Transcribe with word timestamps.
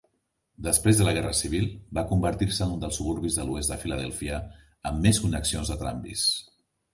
Després 0.67 1.01
de 1.01 1.03
la 1.07 1.11
Guerra 1.17 1.33
Civil, 1.39 1.67
va 1.97 2.03
convertir-se 2.11 2.63
en 2.67 2.71
un 2.77 2.79
dels 2.85 2.97
suburbis 3.01 3.37
de 3.41 3.45
l'oest 3.51 3.75
de 3.75 3.77
Philadelphia 3.83 4.41
amb 4.93 5.05
més 5.05 5.21
connexions 5.27 5.71
de 5.75 5.79
tramvis. 5.85 6.27